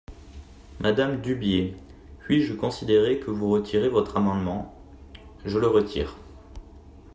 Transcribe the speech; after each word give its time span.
Madame 0.79 1.21
Dubié, 1.21 1.75
puis-je 2.21 2.55
considérer 2.55 3.19
que 3.19 3.29
vous 3.29 3.51
retirez 3.51 3.87
votre 3.87 4.17
amendement? 4.17 4.73
Je 5.45 5.59
le 5.59 5.67
retire. 5.67 6.15